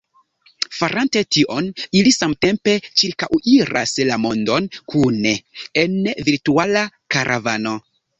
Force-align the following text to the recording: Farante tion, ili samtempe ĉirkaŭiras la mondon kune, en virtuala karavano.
Farante 0.75 1.21
tion, 1.35 1.65
ili 1.99 2.13
samtempe 2.15 2.73
ĉirkaŭiras 3.01 3.93
la 4.07 4.17
mondon 4.23 4.71
kune, 4.95 5.35
en 5.83 6.01
virtuala 6.31 6.83
karavano. 7.17 7.75